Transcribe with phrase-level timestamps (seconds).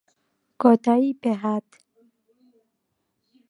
[0.61, 1.67] کۆتایی پێ هات